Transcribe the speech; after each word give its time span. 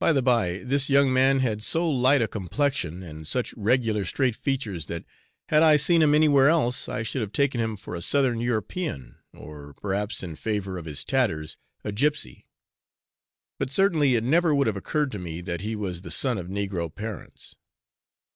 By 0.00 0.12
the 0.12 0.20
by, 0.20 0.62
this 0.64 0.90
young 0.90 1.12
man 1.12 1.38
had 1.38 1.62
so 1.62 1.88
light 1.88 2.20
a 2.20 2.26
complexion, 2.26 3.04
and 3.04 3.24
such 3.24 3.54
regular 3.56 4.04
straight 4.04 4.34
features, 4.34 4.86
that, 4.86 5.04
had 5.48 5.62
I 5.62 5.76
seen 5.76 6.02
him 6.02 6.12
anywhere 6.12 6.48
else, 6.48 6.88
I 6.88 7.04
should 7.04 7.20
have 7.22 7.30
taken 7.30 7.60
him 7.60 7.76
for 7.76 7.94
a 7.94 8.02
southern 8.02 8.40
European, 8.40 9.14
or, 9.32 9.72
perhaps, 9.74 10.24
in 10.24 10.34
favour 10.34 10.76
of 10.76 10.86
his 10.86 11.04
tatters, 11.04 11.56
a 11.84 11.92
gipsy; 11.92 12.48
but 13.60 13.70
certainly 13.70 14.16
it 14.16 14.24
never 14.24 14.52
would 14.52 14.66
have 14.66 14.76
occurred 14.76 15.12
to 15.12 15.20
me 15.20 15.40
that 15.42 15.60
he 15.60 15.76
was 15.76 16.00
the 16.02 16.10
son 16.10 16.36
of 16.36 16.48
negro 16.48 16.92
parents. 16.92 17.54